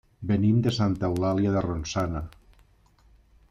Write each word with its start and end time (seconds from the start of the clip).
Venim 0.29 0.55
de 0.67 0.71
Santa 0.77 1.11
Eulàlia 1.11 1.53
de 1.57 1.63
Ronçana. 1.67 2.25